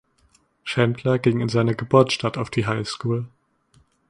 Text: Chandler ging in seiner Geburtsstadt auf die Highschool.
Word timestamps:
Chandler 0.63 1.19
ging 1.19 1.41
in 1.41 1.47
seiner 1.49 1.75
Geburtsstadt 1.75 2.35
auf 2.39 2.49
die 2.49 2.65
Highschool. 2.65 3.27